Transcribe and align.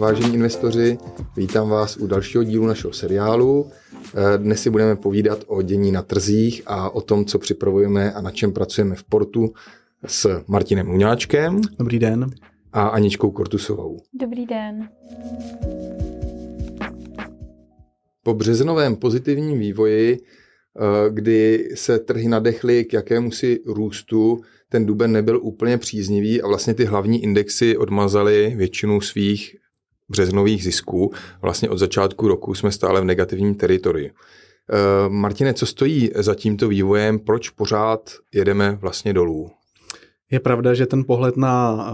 vážení 0.00 0.34
investoři. 0.34 0.98
Vítám 1.36 1.68
vás 1.68 1.96
u 1.96 2.06
dalšího 2.06 2.44
dílu 2.44 2.66
našeho 2.66 2.92
seriálu. 2.92 3.70
Eh, 4.14 4.38
dnes 4.38 4.62
si 4.62 4.70
budeme 4.70 4.96
povídat 4.96 5.44
o 5.46 5.62
dění 5.62 5.92
na 5.92 6.02
trzích 6.02 6.62
a 6.66 6.90
o 6.90 7.00
tom, 7.00 7.24
co 7.24 7.38
připravujeme 7.38 8.12
a 8.12 8.20
na 8.20 8.30
čem 8.30 8.52
pracujeme 8.52 8.94
v 8.94 9.04
portu 9.04 9.52
s 10.06 10.42
Martinem 10.46 10.88
Luňáčkem. 10.88 11.60
Dobrý 11.78 11.98
den. 11.98 12.30
A 12.72 12.88
Aničkou 12.88 13.30
Kortusovou. 13.30 13.96
Dobrý 14.20 14.46
den. 14.46 14.88
Po 18.22 18.34
březnovém 18.34 18.96
pozitivním 18.96 19.58
vývoji, 19.58 20.18
eh, 20.18 21.10
kdy 21.10 21.68
se 21.74 21.98
trhy 21.98 22.28
nadechly 22.28 22.84
k 22.84 22.92
jakému 22.92 23.30
si 23.30 23.60
růstu, 23.66 24.40
ten 24.68 24.86
duben 24.86 25.12
nebyl 25.12 25.40
úplně 25.42 25.78
příznivý 25.78 26.42
a 26.42 26.48
vlastně 26.48 26.74
ty 26.74 26.84
hlavní 26.84 27.22
indexy 27.22 27.76
odmazaly 27.76 28.52
většinu 28.56 29.00
svých 29.00 29.60
březnových 30.10 30.64
zisků. 30.64 31.12
Vlastně 31.42 31.70
od 31.70 31.78
začátku 31.78 32.28
roku 32.28 32.54
jsme 32.54 32.72
stále 32.72 33.00
v 33.00 33.04
negativním 33.04 33.54
teritoriu. 33.54 34.10
Eh, 34.72 35.08
Martine, 35.08 35.54
co 35.54 35.66
stojí 35.66 36.10
za 36.14 36.34
tímto 36.34 36.68
vývojem? 36.68 37.18
Proč 37.18 37.48
pořád 37.50 38.10
jedeme 38.34 38.78
vlastně 38.80 39.12
dolů? 39.12 39.50
Je 40.30 40.40
pravda, 40.40 40.74
že 40.74 40.86
ten 40.86 41.04
pohled 41.04 41.36
na 41.36 41.86
eh, 41.88 41.92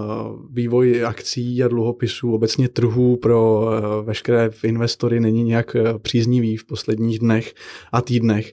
vývoj 0.51 1.05
akcí 1.05 1.63
a 1.63 1.69
dluhopisů, 1.69 2.35
obecně 2.35 2.69
trhů 2.69 3.17
pro 3.17 3.69
eh, 3.71 4.03
veškeré 4.03 4.51
investory 4.63 5.21
není 5.21 5.45
nějak 5.45 5.77
příznivý 6.03 6.57
v 6.57 6.67
posledních 6.67 7.19
dnech 7.19 7.55
a 7.93 8.01
týdnech. 8.01 8.53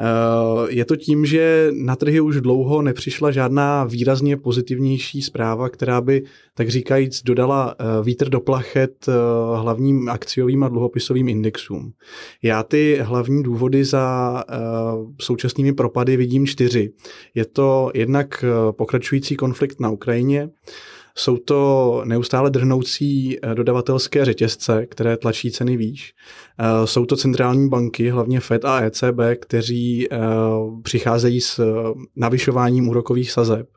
Eh, 0.00 0.66
je 0.68 0.84
to 0.84 0.96
tím, 0.96 1.26
že 1.26 1.70
na 1.72 1.96
trhy 1.96 2.20
už 2.20 2.40
dlouho 2.40 2.82
nepřišla 2.82 3.30
žádná 3.30 3.84
výrazně 3.84 4.36
pozitivnější 4.36 5.22
zpráva, 5.22 5.68
která 5.68 6.00
by, 6.00 6.22
tak 6.54 6.68
říkajíc, 6.68 7.22
dodala 7.22 7.74
eh, 7.78 7.84
vítr 8.02 8.28
do 8.28 8.40
plachet 8.40 9.08
eh, 9.08 9.12
hlavním 9.56 10.08
akciovým 10.08 10.64
a 10.64 10.68
dluhopisovým 10.68 11.28
indexům. 11.28 11.92
Já 12.42 12.62
ty 12.62 12.98
hlavní 13.02 13.42
důvody 13.42 13.84
za 13.84 14.44
současnými 15.20 15.72
propady 15.72 16.16
vidím 16.16 16.46
čtyři. 16.46 16.92
Je 17.34 17.44
to 17.44 17.90
jednak 17.94 18.44
pokračující 18.70 19.36
konflikt 19.36 19.80
na 19.80 19.90
Ukrajině, 19.90 20.48
jsou 21.18 21.36
to 21.36 22.02
neustále 22.04 22.50
drhnoucí 22.50 23.38
eh, 23.42 23.54
dodavatelské 23.54 24.24
řetězce, 24.24 24.86
které 24.86 25.16
tlačí 25.16 25.50
ceny 25.50 25.76
výš. 25.76 26.14
Eh, 26.58 26.86
jsou 26.86 27.06
to 27.06 27.16
centrální 27.16 27.68
banky, 27.68 28.10
hlavně 28.10 28.40
Fed 28.40 28.64
a 28.64 28.80
ECB, 28.84 29.20
kteří 29.40 30.12
eh, 30.12 30.18
přicházejí 30.82 31.40
s 31.40 31.60
navyšováním 32.16 32.88
úrokových 32.88 33.32
sazeb. 33.32 33.68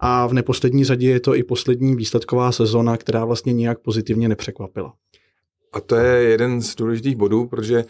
A 0.00 0.26
v 0.26 0.32
neposlední 0.32 0.84
řadě 0.84 1.10
je 1.10 1.20
to 1.20 1.34
i 1.34 1.42
poslední 1.42 1.96
výsledková 1.96 2.52
sezona, 2.52 2.96
která 2.96 3.24
vlastně 3.24 3.52
nijak 3.52 3.78
pozitivně 3.78 4.28
nepřekvapila. 4.28 4.92
A 5.72 5.80
to 5.80 5.96
je 5.96 6.22
jeden 6.22 6.62
z 6.62 6.76
důležitých 6.76 7.16
bodů, 7.16 7.46
protože 7.46 7.84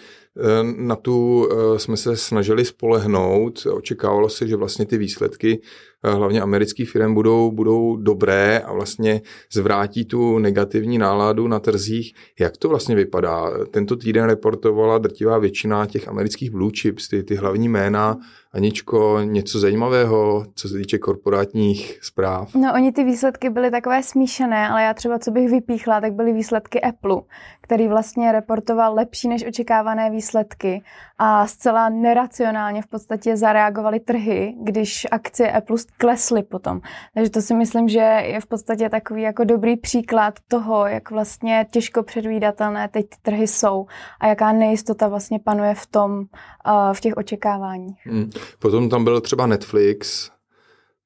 na 0.77 0.97
tu 0.97 1.49
jsme 1.77 1.97
se 1.97 2.17
snažili 2.17 2.65
spolehnout. 2.65 3.67
Očekávalo 3.73 4.29
se, 4.29 4.49
že 4.49 4.57
vlastně 4.57 4.87
ty 4.87 4.99
výsledky 4.99 5.61
hlavně 6.03 6.41
amerických 6.41 6.91
firm 6.91 7.15
budou, 7.15 7.51
budou 7.51 7.97
dobré 7.97 8.59
a 8.59 8.73
vlastně 8.73 9.21
zvrátí 9.53 10.05
tu 10.05 10.39
negativní 10.39 10.99
náladu 10.99 11.49
na 11.49 11.61
trzích. 11.61 12.15
Jak 12.41 12.57
to 12.57 12.69
vlastně 12.69 12.95
vypadá? 12.95 13.51
Tento 13.71 13.97
týden 13.97 14.25
reportovala 14.25 14.99
drtivá 14.99 15.39
většina 15.39 15.87
těch 15.87 16.09
amerických 16.09 16.51
blue 16.51 16.73
chips, 16.81 17.09
ty, 17.09 17.23
ty 17.23 17.35
hlavní 17.35 17.69
jména. 17.69 18.17
Aničko, 18.55 19.21
něco 19.25 19.59
zajímavého, 19.59 20.47
co 20.55 20.69
se 20.69 20.79
týče 20.79 20.99
korporátních 20.99 21.99
zpráv? 22.03 22.55
No, 22.55 22.73
oni 22.75 22.93
ty 22.93 23.05
výsledky 23.05 23.51
byly 23.51 23.71
takové 23.71 24.03
smíšené, 24.03 24.69
ale 24.69 24.83
já 24.83 24.95
třeba, 24.95 25.19
co 25.19 25.31
bych 25.31 25.51
vypíchla, 25.51 26.01
tak 26.01 26.13
byly 26.13 26.33
výsledky 26.33 26.81
Apple, 26.81 27.17
který 27.61 27.89
vlastně 27.89 28.33
reportoval 28.33 28.95
lepší 28.95 29.29
než 29.29 29.47
očekávané 29.47 30.11
výsledky 30.11 30.83
a 31.19 31.47
zcela 31.47 31.89
neracionálně 31.89 32.83
v 32.83 32.87
podstatě 32.87 33.37
zareagovaly 33.37 34.01
trhy, 34.01 34.55
když 34.63 35.07
akcie 35.11 35.53
Apple 35.53 35.79
klesly 35.99 36.43
potom. 36.43 36.81
Takže 37.15 37.31
to 37.31 37.43
si 37.43 37.55
myslím, 37.55 37.89
že 37.89 37.99
je 38.01 38.41
v 38.41 38.47
podstatě 38.47 38.89
takový 38.89 39.23
jako 39.23 39.45
dobrý 39.45 39.77
příklad 39.77 40.35
toho, 40.49 40.87
jak 40.87 41.11
vlastně 41.11 41.67
těžko 41.71 42.03
předvídatelné 42.03 42.89
teď 42.89 43.07
ty 43.09 43.17
trhy 43.23 43.47
jsou 43.47 43.87
a 44.21 44.27
jaká 44.27 44.53
nejistota 44.53 45.09
vlastně 45.09 45.39
panuje 45.39 45.75
v 45.75 45.87
tom, 45.87 46.19
uh, 46.19 46.93
v 46.93 47.01
těch 47.01 47.17
očekáváních. 47.17 48.07
Hmm. 48.07 48.31
Potom 48.59 48.89
tam 48.89 49.05
byl 49.05 49.21
třeba 49.21 49.47
Netflix, 49.47 50.31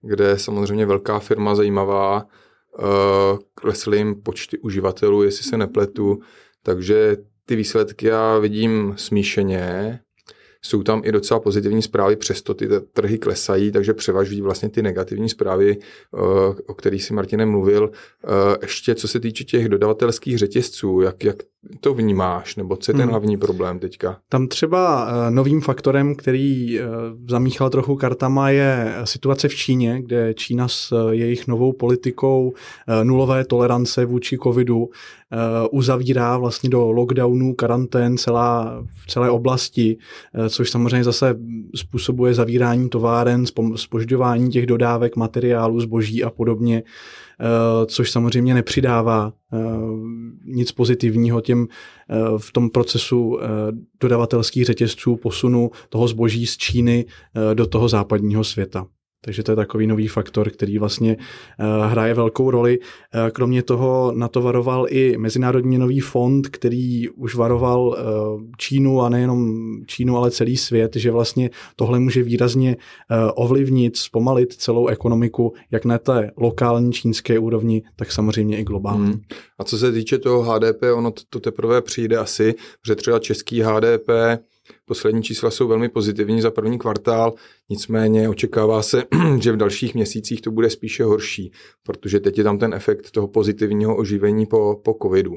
kde 0.02 0.38
samozřejmě 0.38 0.86
velká 0.86 1.18
firma 1.18 1.54
zajímavá, 1.54 2.22
uh, 2.78 3.38
klesly 3.54 3.98
jim 3.98 4.22
počty 4.22 4.58
uživatelů, 4.58 5.22
jestli 5.22 5.44
se 5.44 5.56
nepletu, 5.56 6.18
takže 6.62 7.16
ty 7.46 7.56
výsledky 7.56 8.06
já 8.06 8.38
vidím 8.38 8.94
smíšeně. 8.96 10.00
Jsou 10.66 10.82
tam 10.82 11.02
i 11.04 11.12
docela 11.12 11.40
pozitivní 11.40 11.82
zprávy, 11.82 12.16
přesto 12.16 12.54
ty 12.54 12.68
trhy 12.92 13.18
klesají, 13.18 13.72
takže 13.72 13.94
převažují 13.94 14.40
vlastně 14.40 14.68
ty 14.68 14.82
negativní 14.82 15.28
zprávy, 15.28 15.76
eh, 15.78 16.18
o 16.66 16.74
kterých 16.74 17.04
si 17.04 17.14
Martine 17.14 17.46
mluvil. 17.46 17.90
Eh, 18.24 18.56
ještě 18.62 18.94
co 18.94 19.08
se 19.08 19.20
týče 19.20 19.44
těch 19.44 19.68
dodavatelských 19.68 20.38
řetězců, 20.38 21.00
jak, 21.00 21.24
jak 21.24 21.36
to 21.80 21.94
vnímáš, 21.94 22.56
nebo 22.56 22.76
co 22.76 22.90
je 22.90 22.94
ten 22.94 23.02
hmm. 23.02 23.10
hlavní 23.10 23.36
problém 23.36 23.78
teďka? 23.78 24.18
Tam 24.28 24.48
třeba 24.48 25.08
eh, 25.08 25.30
novým 25.30 25.60
faktorem, 25.60 26.14
který 26.14 26.80
zamíchal 27.28 27.70
trochu 27.70 27.96
kartama, 27.96 28.50
je 28.50 28.94
situace 29.04 29.48
v 29.48 29.54
Číně, 29.54 30.02
kde 30.02 30.34
Čína 30.34 30.68
s 30.68 31.10
jejich 31.10 31.46
novou 31.46 31.72
politikou 31.72 32.52
nulové 33.02 33.44
tolerance 33.44 34.04
vůči 34.04 34.38
covidu 34.42 34.90
uzavírá 35.70 36.38
vlastně 36.38 36.70
do 36.70 36.90
lockdownu, 36.92 37.54
karantén 37.54 38.18
celá, 38.18 38.82
v 39.04 39.06
celé 39.06 39.30
oblasti, 39.30 39.98
což 40.56 40.70
samozřejmě 40.70 41.04
zase 41.04 41.34
způsobuje 41.74 42.34
zavírání 42.34 42.88
továren, 42.88 43.44
spožďování 43.76 44.50
těch 44.50 44.66
dodávek 44.66 45.16
materiálu, 45.16 45.80
zboží 45.80 46.24
a 46.24 46.30
podobně, 46.30 46.82
eh, 46.82 47.86
což 47.86 48.10
samozřejmě 48.10 48.54
nepřidává 48.54 49.32
eh, 49.52 49.58
nic 50.44 50.72
pozitivního 50.72 51.40
těm 51.40 51.66
eh, 51.68 52.14
v 52.38 52.52
tom 52.52 52.70
procesu 52.70 53.38
dodavatelských 54.00 54.64
řetězců 54.64 55.16
posunu 55.16 55.70
toho 55.88 56.08
zboží 56.08 56.46
z 56.46 56.56
Číny 56.56 57.04
do 57.54 57.66
toho 57.66 57.88
západního 57.88 58.44
světa. 58.44 58.86
Takže 59.26 59.42
to 59.42 59.52
je 59.52 59.56
takový 59.56 59.86
nový 59.86 60.08
faktor, 60.08 60.50
který 60.50 60.78
vlastně 60.78 61.16
uh, 61.16 61.86
hraje 61.86 62.14
velkou 62.14 62.50
roli. 62.50 62.78
Uh, 62.78 63.30
kromě 63.30 63.62
toho 63.62 64.12
na 64.16 64.28
to 64.28 64.42
varoval 64.42 64.86
i 64.88 65.18
Mezinárodní 65.18 65.68
měnový 65.68 66.00
fond, 66.00 66.48
který 66.48 67.08
už 67.08 67.34
varoval 67.34 67.80
uh, 67.86 67.96
Čínu 68.58 69.02
a 69.02 69.08
nejenom 69.08 69.66
Čínu, 69.86 70.16
ale 70.16 70.30
celý 70.30 70.56
svět, 70.56 70.96
že 70.96 71.10
vlastně 71.10 71.50
tohle 71.76 72.00
může 72.00 72.22
výrazně 72.22 72.76
ovlivnit, 73.34 73.96
zpomalit 73.96 74.52
celou 74.52 74.86
ekonomiku, 74.86 75.52
jak 75.70 75.84
na 75.84 75.98
té 75.98 76.30
lokální 76.36 76.92
čínské 76.92 77.38
úrovni, 77.38 77.82
tak 77.96 78.12
samozřejmě 78.12 78.58
i 78.58 78.64
globální. 78.64 79.04
Hmm. 79.04 79.20
A 79.58 79.64
co 79.64 79.78
se 79.78 79.92
týče 79.92 80.18
toho 80.18 80.42
HDP, 80.42 80.82
ono 80.94 81.12
to 81.30 81.40
teprve 81.40 81.82
přijde 81.82 82.16
asi, 82.16 82.54
že 82.86 82.94
třeba 82.94 83.18
český 83.18 83.60
HDP 83.60 84.08
Poslední 84.84 85.22
čísla 85.22 85.50
jsou 85.50 85.68
velmi 85.68 85.88
pozitivní 85.88 86.40
za 86.40 86.50
první 86.50 86.78
kvartál, 86.78 87.34
nicméně 87.68 88.28
očekává 88.28 88.82
se, 88.82 89.04
že 89.40 89.52
v 89.52 89.56
dalších 89.56 89.94
měsících 89.94 90.40
to 90.40 90.50
bude 90.50 90.70
spíše 90.70 91.04
horší, 91.04 91.52
protože 91.82 92.20
teď 92.20 92.38
je 92.38 92.44
tam 92.44 92.58
ten 92.58 92.74
efekt 92.74 93.10
toho 93.10 93.28
pozitivního 93.28 93.96
oživení 93.96 94.46
po, 94.46 94.80
po 94.84 94.96
covidu. 95.02 95.36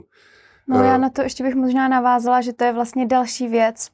No 0.69 0.83
já 0.83 0.97
na 0.97 1.09
to 1.09 1.21
ještě 1.21 1.43
bych 1.43 1.55
možná 1.55 1.87
navázala, 1.87 2.41
že 2.41 2.53
to 2.53 2.63
je 2.63 2.73
vlastně 2.73 3.05
další 3.05 3.47
věc, 3.47 3.89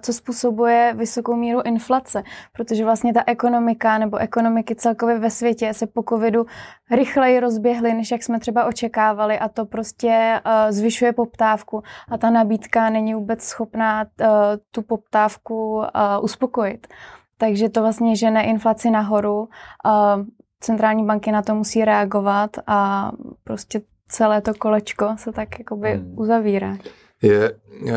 co 0.00 0.12
způsobuje 0.12 0.94
vysokou 0.96 1.36
míru 1.36 1.62
inflace, 1.64 2.22
protože 2.52 2.84
vlastně 2.84 3.14
ta 3.14 3.22
ekonomika 3.26 3.98
nebo 3.98 4.16
ekonomiky 4.16 4.74
celkově 4.74 5.18
ve 5.18 5.30
světě 5.30 5.74
se 5.74 5.86
po 5.86 6.02
covidu 6.08 6.46
rychleji 6.90 7.40
rozběhly, 7.40 7.94
než 7.94 8.10
jak 8.10 8.22
jsme 8.22 8.40
třeba 8.40 8.64
očekávali 8.64 9.38
a 9.38 9.48
to 9.48 9.66
prostě 9.66 10.40
zvyšuje 10.70 11.12
poptávku 11.12 11.82
a 12.10 12.18
ta 12.18 12.30
nabídka 12.30 12.90
není 12.90 13.14
vůbec 13.14 13.42
schopná 13.42 14.04
tu 14.70 14.82
poptávku 14.82 15.82
uspokojit. 16.22 16.86
Takže 17.38 17.68
to 17.68 17.80
vlastně 17.80 18.16
žene 18.16 18.44
inflaci 18.44 18.90
nahoru, 18.90 19.48
centrální 20.60 21.04
banky 21.06 21.32
na 21.32 21.42
to 21.42 21.54
musí 21.54 21.84
reagovat 21.84 22.50
a 22.66 23.10
prostě 23.44 23.80
celé 24.14 24.40
to 24.40 24.54
kolečko 24.54 25.06
se 25.18 25.32
tak 25.32 25.58
jakoby 25.58 25.90
hmm. 25.90 26.14
uzavírá. 26.18 26.76
Je, 27.22 27.52
uh, 27.52 27.90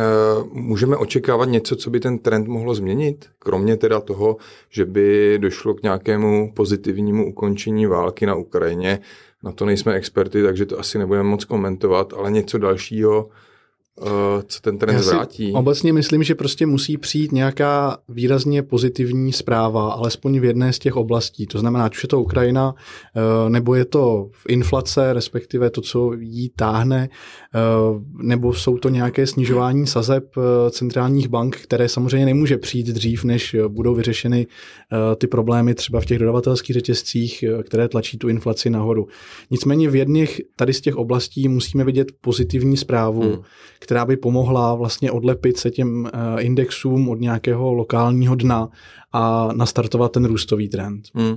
můžeme 0.52 0.98
očekávat 0.98 1.46
něco, 1.46 1.76
co 1.76 1.90
by 1.90 2.00
ten 2.00 2.20
trend 2.20 2.48
mohlo 2.48 2.76
změnit? 2.76 3.30
Kromě 3.40 3.78
teda 3.78 4.00
toho, 4.00 4.38
že 4.70 4.86
by 4.86 5.38
došlo 5.42 5.74
k 5.74 5.84
nějakému 5.84 6.52
pozitivnímu 6.54 7.30
ukončení 7.30 7.86
války 7.86 8.26
na 8.26 8.36
Ukrajině. 8.36 9.00
Na 9.44 9.52
to 9.52 9.66
nejsme 9.66 9.94
experty, 9.94 10.44
takže 10.44 10.66
to 10.66 10.80
asi 10.80 10.98
nebudeme 10.98 11.30
moc 11.30 11.46
komentovat, 11.46 12.14
ale 12.14 12.32
něco 12.32 12.58
dalšího 12.58 13.30
co 14.48 14.62
ten 14.62 14.78
trend 14.78 15.00
zvrátí. 15.00 15.54
Obecně 15.54 15.94
myslím, 15.94 16.24
že 16.24 16.36
prostě 16.36 16.66
musí 16.66 16.98
přijít 16.98 17.32
nějaká 17.32 17.98
výrazně 18.10 18.64
pozitivní 18.64 19.34
zpráva, 19.34 19.92
alespoň 19.92 20.40
v 20.40 20.44
jedné 20.44 20.74
z 20.74 20.80
těch 20.80 20.96
oblastí. 20.96 21.48
To 21.48 21.60
znamená, 21.60 21.86
ať 21.86 21.96
už 21.96 22.04
je 22.04 22.10
to 22.10 22.22
Ukrajina, 22.22 22.76
eh, 23.16 23.50
nebo 23.50 23.76
je 23.76 23.86
to 23.86 24.30
inflace, 24.50 25.14
respektive 25.14 25.70
to, 25.70 25.82
co 25.82 26.14
jí 26.14 26.50
táhne, 26.56 27.10
eh, 27.10 27.60
nebo 28.24 28.54
jsou 28.54 28.78
to 28.78 28.90
nějaké 28.90 29.28
snižování 29.28 29.88
sazeb 29.88 30.24
centrálních 30.70 31.28
bank, 31.28 31.56
které 31.56 31.90
samozřejmě 31.90 32.26
nemůže 32.26 32.58
přijít 32.58 32.88
dřív, 32.88 33.24
než 33.24 33.56
budou 33.68 33.96
vyřešeny 33.96 34.48
ty 35.18 35.28
problémy 35.28 35.76
třeba 35.76 36.02
v 36.02 36.06
těch 36.06 36.20
dodavatelských 36.20 36.74
řetězcích, 36.74 37.44
které 37.64 37.88
tlačí 37.88 38.18
tu 38.18 38.30
inflaci 38.30 38.70
nahoru. 38.70 39.08
Nicméně 39.52 39.90
v 39.90 39.96
jedných 39.96 40.42
tady 40.56 40.74
z 40.74 40.82
těch 40.82 40.96
oblastí 40.96 41.48
musíme 41.48 41.84
vidět 41.84 42.08
pozitivní 42.22 42.78
zprávu, 42.78 43.22
hmm 43.22 43.44
která 43.88 44.06
by 44.06 44.18
pomohla 44.18 44.76
vlastně 44.76 45.12
odlepit 45.12 45.58
se 45.58 45.72
těm 45.72 46.06
eh, 46.06 46.42
indexům 46.42 47.10
od 47.10 47.20
nějakého 47.20 47.74
lokálního 47.74 48.36
dna 48.36 48.70
a 49.14 49.50
nastartovat 49.54 50.12
ten 50.12 50.26
růstový 50.26 50.70
trend. 50.70 51.04
Hmm. 51.14 51.36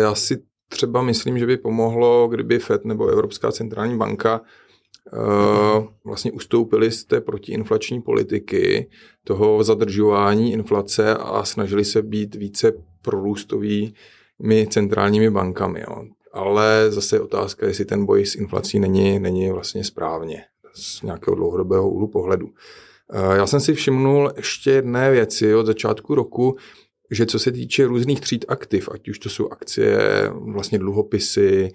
Já 0.00 0.14
si 0.14 0.42
třeba 0.68 1.02
myslím, 1.02 1.38
že 1.38 1.46
by 1.46 1.56
pomohlo, 1.56 2.28
kdyby 2.28 2.58
FED 2.58 2.84
nebo 2.84 3.08
Evropská 3.08 3.52
centrální 3.52 3.98
banka 3.98 4.40
uh, 4.40 5.84
vlastně 6.04 6.32
ustoupili 6.32 6.90
z 6.90 7.04
té 7.04 7.20
protiinflační 7.20 8.02
politiky, 8.02 8.90
toho 9.24 9.64
zadržování 9.64 10.52
inflace 10.52 11.14
a 11.14 11.44
snažili 11.44 11.84
se 11.84 12.02
být 12.02 12.34
více 12.34 12.72
prorůstovými 13.02 13.92
centrálními 14.70 15.30
bankami. 15.30 15.80
Jo. 15.80 16.04
Ale 16.32 16.86
zase 16.88 17.16
je 17.16 17.20
otázka, 17.20 17.66
jestli 17.66 17.84
ten 17.84 18.06
boj 18.06 18.26
s 18.26 18.34
inflací 18.34 18.78
není, 18.78 19.18
není 19.18 19.50
vlastně 19.50 19.84
správně 19.84 20.44
z 20.74 21.02
nějakého 21.02 21.34
dlouhodobého 21.34 21.90
úhlu 21.90 22.08
pohledu. 22.08 22.48
Eh, 23.12 23.36
já 23.36 23.46
jsem 23.46 23.60
si 23.60 23.74
všimnul 23.74 24.32
ještě 24.36 24.70
jedné 24.70 25.10
věci 25.10 25.54
od 25.54 25.66
začátku 25.66 26.14
roku, 26.14 26.56
že 27.10 27.26
co 27.26 27.38
se 27.38 27.52
týče 27.52 27.86
různých 27.86 28.20
tříd 28.20 28.44
aktiv, 28.48 28.88
ať 28.92 29.08
už 29.08 29.18
to 29.18 29.28
jsou 29.28 29.48
akcie, 29.48 29.98
vlastně 30.32 30.78
dluhopisy, 30.78 31.70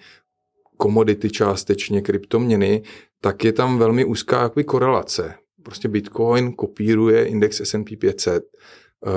komodity 0.78 1.30
částečně, 1.30 2.02
kryptoměny, 2.02 2.84
tak 3.22 3.44
je 3.44 3.54
tam 3.54 3.78
velmi 3.78 4.06
úzká 4.06 4.42
jakoby 4.42 4.64
korelace. 4.64 5.34
Prostě 5.64 5.88
Bitcoin 5.88 6.54
kopíruje 6.54 7.26
index 7.26 7.62
S&P 7.62 7.96
500. 7.96 8.44
Eh, 8.44 9.10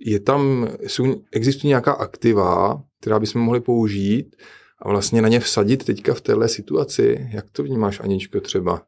je 0.00 0.20
tam, 0.20 0.68
jsou, 0.86 1.22
existují 1.32 1.68
nějaká 1.68 1.92
aktiva, 1.92 2.82
která 3.00 3.18
bychom 3.18 3.42
mohli 3.42 3.60
použít 3.60 4.36
a 4.82 4.88
vlastně 4.88 5.22
na 5.22 5.28
ně 5.28 5.40
vsadit 5.40 5.84
teďka 5.84 6.14
v 6.14 6.20
téhle 6.20 6.48
situaci. 6.48 7.28
Jak 7.32 7.50
to 7.50 7.62
vnímáš, 7.62 8.00
Aničko, 8.00 8.40
třeba? 8.40 8.82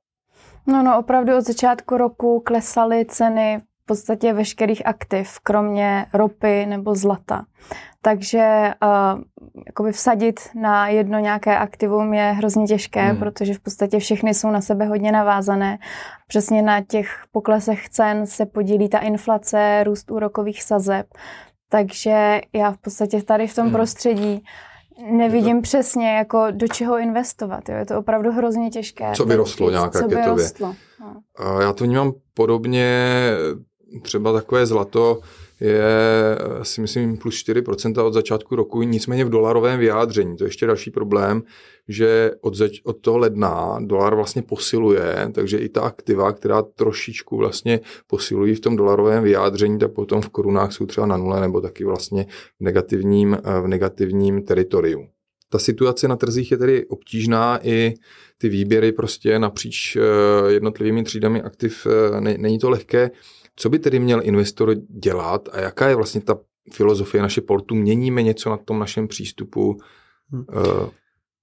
No, 0.66 0.82
no, 0.82 0.98
opravdu 0.98 1.36
od 1.36 1.44
začátku 1.44 1.96
roku 1.96 2.40
klesaly 2.40 3.04
ceny 3.04 3.58
v 3.82 3.86
podstatě 3.86 4.32
veškerých 4.32 4.86
aktiv, 4.86 5.38
kromě 5.42 6.06
ropy 6.12 6.66
nebo 6.66 6.94
zlata. 6.94 7.44
Takže 8.02 8.74
uh, 8.82 9.20
jakoby 9.66 9.92
vsadit 9.92 10.40
na 10.54 10.88
jedno 10.88 11.18
nějaké 11.18 11.58
aktivum 11.58 12.14
je 12.14 12.22
hrozně 12.22 12.66
těžké, 12.66 13.02
hmm. 13.02 13.18
protože 13.18 13.54
v 13.54 13.60
podstatě 13.60 13.98
všechny 13.98 14.34
jsou 14.34 14.50
na 14.50 14.60
sebe 14.60 14.86
hodně 14.86 15.12
navázané. 15.12 15.78
Přesně 16.28 16.62
na 16.62 16.80
těch 16.80 17.24
poklesech 17.32 17.88
cen 17.88 18.26
se 18.26 18.46
podílí 18.46 18.88
ta 18.88 18.98
inflace, 18.98 19.84
růst 19.84 20.10
úrokových 20.10 20.62
sazeb. 20.62 21.06
Takže 21.68 22.40
já 22.52 22.72
v 22.72 22.78
podstatě 22.78 23.22
tady 23.22 23.46
v 23.46 23.54
tom 23.54 23.64
hmm. 23.64 23.74
prostředí 23.74 24.44
nevidím 25.10 25.56
to... 25.56 25.62
přesně, 25.62 26.16
jako 26.16 26.46
do 26.50 26.68
čeho 26.68 26.98
investovat. 26.98 27.68
Jo. 27.68 27.76
Je 27.76 27.86
to 27.86 27.98
opravdu 27.98 28.32
hrozně 28.32 28.70
těžké. 28.70 29.12
Co 29.14 29.24
vyrostlo 29.24 29.70
nějak 29.70 29.92
co 29.92 30.08
rostlo. 30.26 30.74
No. 31.00 31.60
Já 31.60 31.72
to 31.72 31.84
vnímám 31.84 32.12
podobně, 32.34 33.10
třeba 34.02 34.32
takové 34.32 34.66
zlato 34.66 35.20
je 35.60 35.84
si 36.62 36.80
myslím 36.80 37.16
plus 37.16 37.34
4% 37.34 38.06
od 38.06 38.12
začátku 38.12 38.56
roku, 38.56 38.82
nicméně 38.82 39.24
v 39.24 39.30
dolarovém 39.30 39.78
vyjádření. 39.78 40.36
To 40.36 40.44
je 40.44 40.48
ještě 40.48 40.66
další 40.66 40.90
problém, 40.90 41.42
že 41.88 42.30
od, 42.40 42.54
zač- 42.54 42.80
od 42.84 43.00
toho 43.00 43.18
ledna 43.18 43.78
dolar 43.80 44.14
vlastně 44.14 44.42
posiluje, 44.42 45.30
takže 45.32 45.58
i 45.58 45.68
ta 45.68 45.80
aktiva, 45.80 46.32
která 46.32 46.62
trošičku 46.62 47.36
vlastně 47.36 47.80
posilují 48.06 48.54
v 48.54 48.60
tom 48.60 48.76
dolarovém 48.76 49.24
vyjádření, 49.24 49.78
tak 49.78 49.92
potom 49.92 50.20
v 50.20 50.28
korunách 50.28 50.72
jsou 50.72 50.86
třeba 50.86 51.06
na 51.06 51.16
nule 51.16 51.40
nebo 51.40 51.60
taky 51.60 51.84
vlastně 51.84 52.26
v 52.60 52.64
negativním, 52.64 53.38
v 53.62 53.66
negativním 53.66 54.42
teritoriu. 54.42 55.06
Ta 55.48 55.58
situace 55.58 56.08
na 56.08 56.16
trzích 56.16 56.50
je 56.50 56.56
tedy 56.56 56.86
obtížná, 56.86 57.60
i 57.62 57.94
ty 58.38 58.48
výběry 58.48 58.92
prostě 58.92 59.38
napříč 59.38 59.96
eh, 59.96 60.52
jednotlivými 60.52 61.04
třídami 61.04 61.42
aktiv 61.42 61.86
eh, 61.86 62.20
není 62.20 62.58
to 62.58 62.70
lehké. 62.70 63.10
Co 63.56 63.68
by 63.68 63.78
tedy 63.78 63.98
měl 63.98 64.20
investor 64.24 64.74
dělat 64.74 65.48
a 65.52 65.60
jaká 65.60 65.88
je 65.88 65.94
vlastně 65.94 66.20
ta 66.20 66.38
filozofie 66.72 67.22
naše 67.22 67.40
portu? 67.40 67.74
Měníme 67.74 68.22
něco 68.22 68.50
na 68.50 68.56
tom 68.56 68.78
našem 68.78 69.08
přístupu? 69.08 69.76
Hmm. 70.32 70.44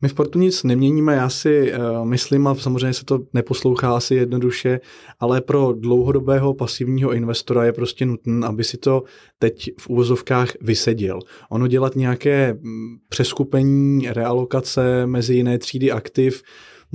My 0.03 0.09
v 0.09 0.13
portu 0.13 0.39
nic 0.39 0.63
neměníme, 0.63 1.15
já 1.15 1.29
si 1.29 1.73
uh, 1.73 2.05
myslím, 2.05 2.47
a 2.47 2.55
samozřejmě 2.55 2.93
se 2.93 3.05
to 3.05 3.19
neposlouchá 3.33 3.95
asi 3.95 4.15
jednoduše, 4.15 4.79
ale 5.19 5.41
pro 5.41 5.73
dlouhodobého 5.73 6.53
pasivního 6.53 7.13
investora 7.13 7.65
je 7.65 7.73
prostě 7.73 8.05
nutné, 8.05 8.47
aby 8.47 8.63
si 8.63 8.77
to 8.77 9.03
teď 9.39 9.71
v 9.79 9.89
úvozovkách 9.89 10.49
vyseděl. 10.61 11.19
Ono 11.49 11.67
dělat 11.67 11.95
nějaké 11.95 12.53
mm, 12.53 12.97
přeskupení, 13.09 14.07
realokace 14.09 15.05
mezi 15.05 15.35
jiné 15.35 15.57
třídy 15.57 15.91
aktiv, 15.91 16.43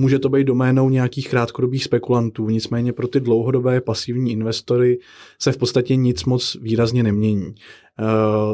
Může 0.01 0.19
to 0.19 0.29
být 0.29 0.45
doménou 0.45 0.91
nějakých 0.91 1.29
krátkodobých 1.29 1.85
spekulantů, 1.85 2.49
nicméně 2.49 2.93
pro 2.93 3.09
ty 3.09 3.21
dlouhodobé 3.21 3.81
pasivní 3.81 4.33
investory 4.33 4.99
se 5.39 5.53
v 5.53 5.57
podstatě 5.57 5.97
nic 5.97 6.25
moc 6.25 6.57
výrazně 6.61 7.03
nemění. 7.03 7.55
Eh, 8.01 8.05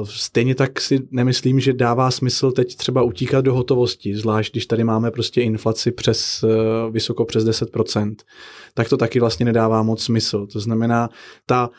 stejně 0.05 0.55
tak 0.55 0.81
si 0.81 1.01
nemyslím, 1.11 1.61
že 1.61 1.73
dává 1.73 2.11
smysl 2.11 2.53
teď 2.53 2.77
třeba 2.77 3.03
utíkat 3.03 3.45
do 3.45 3.55
hotovosti, 3.55 4.17
zvlášť 4.17 4.53
když 4.53 4.67
tady 4.67 4.85
máme 4.85 5.11
prostě 5.11 5.43
inflaci 5.43 5.93
přes 5.93 6.45
eh, 6.45 6.91
vysoko 6.91 7.25
přes 7.25 7.45
10%, 7.45 8.15
tak 8.75 8.89
to 8.89 8.97
taky 8.97 9.21
vlastně 9.21 9.47
nedává 9.47 9.83
moc 9.83 10.03
smysl. 10.03 10.47
To 10.47 10.61
znamená, 10.61 11.11
ta 11.47 11.71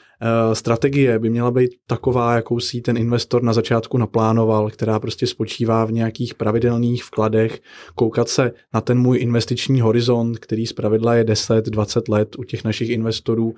strategie 0.54 1.20
by 1.20 1.30
měla 1.30 1.52
být 1.52 1.72
taková, 1.88 2.36
jakou 2.36 2.60
si 2.60 2.82
ten 2.82 2.98
investor 2.98 3.44
na 3.44 3.54
začátku 3.54 3.98
naplánoval, 3.98 4.70
která 4.70 5.00
prostě 5.00 5.28
spočívá 5.28 5.86
v 5.86 5.92
nějakých 5.92 6.36
pravidelných 6.36 7.04
vkladech, 7.04 7.62
koukat 7.96 8.30
se 8.30 8.52
na 8.74 8.82
ten 8.82 9.00
můj 9.00 9.20
investiční 9.20 9.82
horizont, 9.82 10.40
který 10.40 10.68
zpravidla 10.68 11.16
je 11.16 11.24
10-20 11.24 12.02
let 12.10 12.36
u 12.40 12.44
těch 12.44 12.64
našich 12.64 12.90
investorů 12.90 13.54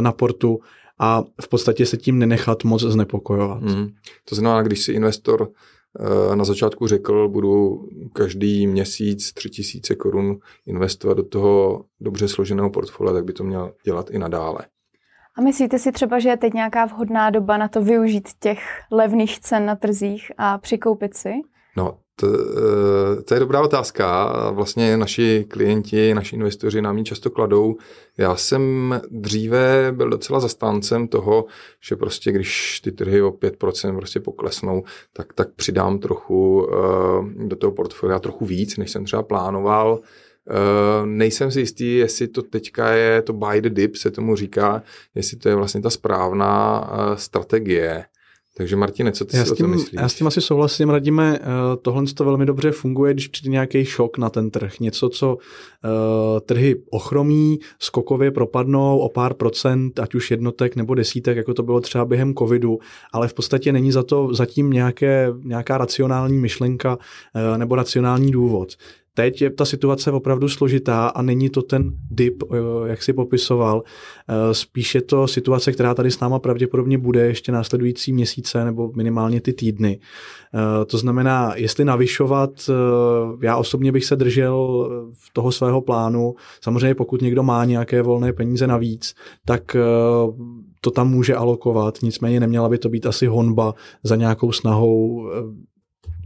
na 0.00 0.12
portu 0.12 0.60
a 0.98 1.24
v 1.42 1.48
podstatě 1.48 1.86
se 1.86 1.96
tím 1.96 2.18
nenechat 2.18 2.64
moc 2.64 2.82
znepokojovat. 2.82 3.62
Hmm. 3.62 3.88
To 4.28 4.34
znamená, 4.34 4.62
když 4.62 4.82
si 4.82 4.92
investor 4.92 5.48
eh, 6.30 6.36
na 6.36 6.44
začátku 6.44 6.86
řekl, 6.86 7.28
budu 7.28 7.88
každý 8.12 8.66
měsíc 8.66 9.32
3000 9.32 9.94
korun 9.94 10.38
investovat 10.66 11.14
do 11.14 11.22
toho 11.22 11.84
dobře 12.00 12.28
složeného 12.28 12.70
portfolia, 12.70 13.12
tak 13.12 13.24
by 13.24 13.32
to 13.32 13.44
měl 13.44 13.72
dělat 13.84 14.10
i 14.10 14.18
nadále. 14.18 14.58
A 15.36 15.40
myslíte 15.40 15.78
si 15.78 15.92
třeba, 15.92 16.18
že 16.18 16.28
je 16.28 16.36
teď 16.36 16.52
nějaká 16.52 16.84
vhodná 16.84 17.30
doba 17.30 17.56
na 17.56 17.68
to 17.68 17.82
využít 17.82 18.28
těch 18.40 18.60
levných 18.90 19.40
cen 19.40 19.66
na 19.66 19.76
trzích 19.76 20.32
a 20.38 20.58
přikoupit 20.58 21.16
si? 21.16 21.32
No, 21.76 21.98
to, 22.20 22.26
eh, 22.26 23.22
to 23.22 23.34
je 23.34 23.40
dobrá 23.40 23.62
otázka. 23.62 24.32
Vlastně 24.50 24.96
naši 24.96 25.46
klienti, 25.48 26.14
naši 26.14 26.36
investoři 26.36 26.82
nám 26.82 26.98
ji 26.98 27.04
často 27.04 27.30
kladou. 27.30 27.74
Já 28.18 28.36
jsem 28.36 28.94
dříve 29.10 29.92
byl 29.92 30.10
docela 30.10 30.40
zastáncem 30.40 31.08
toho, 31.08 31.44
že 31.80 31.96
prostě 31.96 32.32
když 32.32 32.80
ty 32.80 32.92
trhy 32.92 33.22
o 33.22 33.30
5% 33.30 33.96
prostě 33.96 34.20
poklesnou, 34.20 34.84
tak, 35.12 35.32
tak 35.32 35.48
přidám 35.54 35.98
trochu 35.98 36.68
eh, 36.70 37.46
do 37.46 37.56
toho 37.56 37.72
portfolia 37.72 38.18
trochu 38.18 38.44
víc, 38.44 38.76
než 38.76 38.90
jsem 38.90 39.04
třeba 39.04 39.22
plánoval. 39.22 40.00
Uh, 40.50 41.06
nejsem 41.06 41.50
si 41.50 41.60
jistý, 41.60 41.96
jestli 41.96 42.28
to 42.28 42.42
teďka 42.42 42.92
je 42.92 43.22
to 43.22 43.32
buy 43.32 43.60
the 43.60 43.70
dip, 43.70 43.96
se 43.96 44.10
tomu 44.10 44.36
říká, 44.36 44.82
jestli 45.14 45.36
to 45.36 45.48
je 45.48 45.54
vlastně 45.54 45.82
ta 45.82 45.90
správná 45.90 46.80
uh, 46.80 47.14
strategie. 47.14 48.04
Takže 48.58 48.76
Martine, 48.76 49.12
co 49.12 49.24
ty 49.24 49.36
já 49.36 49.44
si 49.44 49.54
tím, 49.54 49.66
o 49.66 49.68
tom 49.68 49.76
myslíš? 49.76 50.00
Já 50.00 50.08
s 50.08 50.14
tím 50.14 50.26
asi 50.26 50.40
souhlasím, 50.40 50.90
radíme, 50.90 51.38
uh, 51.38 51.46
tohle 51.82 52.04
to 52.14 52.24
velmi 52.24 52.46
dobře 52.46 52.70
funguje, 52.72 53.14
když 53.14 53.28
přijde 53.28 53.50
nějaký 53.50 53.84
šok 53.84 54.18
na 54.18 54.30
ten 54.30 54.50
trh. 54.50 54.80
Něco, 54.80 55.08
co 55.08 55.34
uh, 55.34 55.40
trhy 56.40 56.76
ochromí, 56.90 57.58
skokově 57.78 58.30
propadnou 58.30 58.98
o 58.98 59.08
pár 59.08 59.34
procent, 59.34 59.98
ať 59.98 60.14
už 60.14 60.30
jednotek 60.30 60.76
nebo 60.76 60.94
desítek, 60.94 61.36
jako 61.36 61.54
to 61.54 61.62
bylo 61.62 61.80
třeba 61.80 62.04
během 62.04 62.34
covidu, 62.34 62.78
ale 63.12 63.28
v 63.28 63.34
podstatě 63.34 63.72
není 63.72 63.92
za 63.92 64.02
to 64.02 64.34
zatím 64.34 64.70
nějaké, 64.70 65.32
nějaká 65.44 65.78
racionální 65.78 66.38
myšlenka 66.38 66.96
uh, 66.96 67.58
nebo 67.58 67.74
racionální 67.74 68.30
důvod 68.30 68.76
teď 69.16 69.42
je 69.42 69.50
ta 69.50 69.64
situace 69.64 70.12
opravdu 70.12 70.48
složitá 70.48 71.06
a 71.06 71.22
není 71.22 71.50
to 71.50 71.62
ten 71.62 71.92
dip, 72.10 72.42
jak 72.86 73.02
si 73.02 73.12
popisoval. 73.12 73.82
Spíš 74.52 74.94
je 74.94 75.02
to 75.02 75.28
situace, 75.28 75.72
která 75.72 75.94
tady 75.94 76.10
s 76.10 76.20
náma 76.20 76.38
pravděpodobně 76.38 76.98
bude 76.98 77.26
ještě 77.26 77.52
následující 77.52 78.12
měsíce 78.12 78.64
nebo 78.64 78.92
minimálně 78.96 79.40
ty 79.40 79.52
týdny. 79.52 80.00
To 80.86 80.98
znamená, 80.98 81.52
jestli 81.54 81.84
navyšovat, 81.84 82.50
já 83.42 83.56
osobně 83.56 83.92
bych 83.92 84.04
se 84.04 84.16
držel 84.16 84.88
v 85.12 85.32
toho 85.32 85.52
svého 85.52 85.80
plánu. 85.80 86.34
Samozřejmě 86.60 86.94
pokud 86.94 87.22
někdo 87.22 87.42
má 87.42 87.64
nějaké 87.64 88.02
volné 88.02 88.32
peníze 88.32 88.66
navíc, 88.66 89.14
tak 89.44 89.76
to 90.80 90.90
tam 90.90 91.10
může 91.10 91.34
alokovat, 91.34 91.98
nicméně 92.02 92.40
neměla 92.40 92.68
by 92.68 92.78
to 92.78 92.88
být 92.88 93.06
asi 93.06 93.26
honba 93.26 93.74
za 94.02 94.16
nějakou 94.16 94.52
snahou 94.52 95.28
eh, 95.28 95.34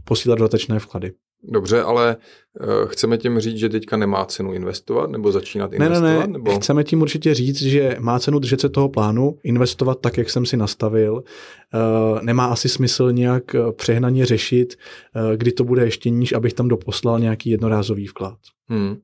posílat 0.03 0.39
dodatečné 0.39 0.79
vklady. 0.79 1.11
Dobře, 1.43 1.81
ale 1.81 2.17
uh, 2.59 2.87
chceme 2.87 3.17
tím 3.17 3.39
říct, 3.39 3.57
že 3.57 3.69
teďka 3.69 3.97
nemá 3.97 4.25
cenu 4.25 4.53
investovat 4.53 5.09
nebo 5.09 5.31
začínat 5.31 5.73
investovat? 5.73 6.01
Ne, 6.01 6.13
ne, 6.13 6.19
ne. 6.19 6.27
Nebo... 6.27 6.55
Chceme 6.55 6.83
tím 6.83 7.01
určitě 7.01 7.33
říct, 7.33 7.61
že 7.61 7.95
má 7.99 8.19
cenu 8.19 8.39
držet 8.39 8.61
se 8.61 8.69
toho 8.69 8.89
plánu, 8.89 9.37
investovat 9.43 9.99
tak, 10.01 10.17
jak 10.17 10.29
jsem 10.29 10.45
si 10.45 10.57
nastavil. 10.57 11.13
Uh, 11.13 12.21
nemá 12.21 12.45
asi 12.45 12.69
smysl 12.69 13.11
nějak 13.11 13.55
přehnaně 13.75 14.25
řešit, 14.25 14.75
uh, 15.15 15.35
kdy 15.35 15.51
to 15.51 15.63
bude 15.63 15.85
ještě 15.85 16.09
níž, 16.09 16.33
abych 16.33 16.53
tam 16.53 16.67
doposlal 16.67 17.19
nějaký 17.19 17.49
jednorázový 17.49 18.07
vklad. 18.07 18.37
Hmm. 18.67 18.97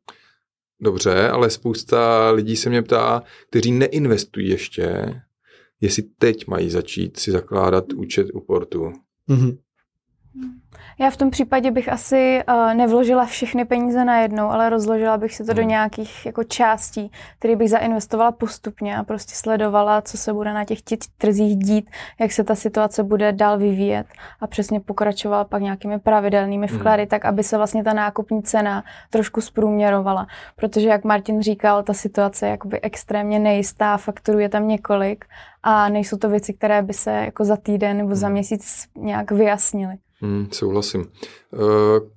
Dobře, 0.82 1.30
ale 1.30 1.50
spousta 1.50 2.32
lidí 2.32 2.56
se 2.56 2.70
mě 2.70 2.82
ptá, 2.82 3.24
kteří 3.50 3.72
neinvestují 3.72 4.50
ještě, 4.50 5.16
jestli 5.82 6.04
teď 6.20 6.48
mají 6.48 6.70
začít 6.70 7.18
si 7.18 7.32
zakládat 7.32 7.94
účet 7.94 8.28
u 8.34 8.40
portu. 8.40 8.92
Mm-hmm. 9.30 9.58
Já 11.00 11.10
v 11.10 11.18
tom 11.18 11.30
případě 11.30 11.72
bych 11.72 11.90
asi 11.90 12.44
uh, 12.50 12.74
nevložila 12.74 13.26
všechny 13.26 13.66
peníze 13.66 14.06
najednou, 14.06 14.50
ale 14.50 14.70
rozložila 14.70 15.18
bych 15.18 15.36
si 15.36 15.44
to 15.44 15.52
hmm. 15.52 15.56
do 15.56 15.62
nějakých 15.62 16.26
jako 16.26 16.44
částí, 16.44 17.12
které 17.40 17.56
bych 17.56 17.70
zainvestovala 17.70 18.32
postupně 18.32 18.98
a 18.98 19.04
prostě 19.04 19.36
sledovala, 19.36 20.02
co 20.02 20.18
se 20.18 20.34
bude 20.34 20.54
na 20.54 20.66
těch 20.66 20.80
trzích 21.18 21.58
dít, 21.58 21.90
jak 22.20 22.32
se 22.32 22.44
ta 22.44 22.56
situace 22.56 23.04
bude 23.04 23.32
dál 23.32 23.58
vyvíjet 23.58 24.08
a 24.42 24.48
přesně 24.48 24.80
pokračovala 24.80 25.44
pak 25.44 25.62
nějakými 25.62 26.00
pravidelnými 26.00 26.68
hmm. 26.68 26.80
vklady, 26.80 27.02
hmm. 27.02 27.10
tak 27.10 27.26
aby 27.26 27.44
se 27.44 27.58
vlastně 27.58 27.84
ta 27.84 27.94
nákupní 27.94 28.44
cena 28.44 28.84
trošku 29.10 29.42
zprůměrovala. 29.42 30.28
Protože, 30.56 30.90
jak 30.90 31.04
Martin 31.04 31.42
říkal, 31.42 31.84
ta 31.84 31.94
situace 31.94 32.46
je 32.46 32.50
jakoby 32.52 32.82
extrémně 32.82 33.40
nejistá, 33.40 33.98
fakturů 33.98 34.40
je 34.40 34.50
tam 34.50 34.68
několik 34.68 35.26
a 35.64 35.90
nejsou 35.90 36.18
to 36.18 36.30
věci, 36.30 36.54
které 36.54 36.82
by 36.82 36.94
se 36.94 37.12
jako 37.12 37.46
za 37.46 37.58
týden 37.58 37.98
nebo 37.98 38.16
za 38.16 38.28
hmm. 38.28 38.34
měsíc 38.34 38.88
nějak 38.96 39.32
vyjasnily. 39.32 39.98
Hmm, 40.22 40.48
souhlasím. 40.52 41.02
Uh, 41.52 42.08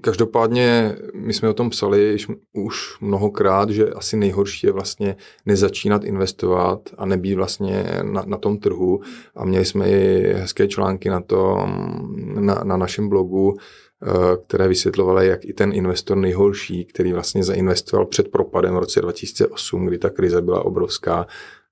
Každopádně 0.00 0.96
my 1.14 1.32
jsme 1.32 1.48
o 1.48 1.54
tom 1.54 1.70
psali 1.70 2.16
už 2.52 3.00
mnohokrát, 3.00 3.70
že 3.70 3.90
asi 3.90 4.16
nejhorší 4.16 4.66
je 4.66 4.72
vlastně 4.72 5.16
nezačínat 5.46 6.04
investovat 6.04 6.90
a 6.98 7.06
nebýt 7.06 7.34
vlastně 7.34 7.86
na, 8.02 8.22
na 8.26 8.36
tom 8.36 8.58
trhu. 8.58 9.00
A 9.36 9.44
měli 9.44 9.64
jsme 9.64 9.90
i 9.90 10.32
hezké 10.32 10.68
články 10.68 11.08
na 11.08 11.20
tom, 11.20 11.96
na, 12.40 12.54
na 12.64 12.76
našem 12.76 13.08
blogu, 13.08 13.56
eh, 13.56 14.12
které 14.46 14.68
vysvětlovaly, 14.68 15.26
jak 15.26 15.44
i 15.44 15.52
ten 15.52 15.72
investor 15.72 16.16
nejhorší, 16.16 16.84
který 16.84 17.12
vlastně 17.12 17.44
zainvestoval 17.44 18.06
před 18.06 18.28
propadem 18.30 18.74
v 18.74 18.78
roce 18.78 19.00
2008, 19.00 19.86
kdy 19.86 19.98
ta 19.98 20.10
krize 20.10 20.42
byla 20.42 20.64
obrovská, 20.64 21.26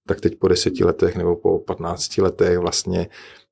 tak 0.07 0.21
teď 0.21 0.39
po 0.39 0.49
deseti 0.49 0.85
letech 0.85 1.17
nebo 1.17 1.37
po 1.37 1.59
15 1.59 2.19
letech 2.19 2.59
vlastně 2.59 3.09
Eh, 3.09 3.44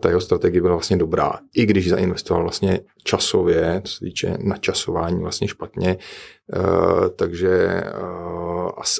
ta 0.00 0.08
jeho 0.08 0.20
strategie 0.20 0.60
byla 0.60 0.74
vlastně 0.74 0.96
dobrá. 0.96 1.32
I 1.54 1.66
když 1.66 1.90
zainvestoval 1.90 2.42
vlastně 2.42 2.80
časově, 3.04 3.80
co 3.84 3.92
se 3.92 4.04
týče 4.04 4.36
načasování 4.38 5.20
vlastně 5.20 5.48
špatně, 5.48 5.96
eh, 5.96 7.10
takže 7.16 7.50
eh, 7.50 7.84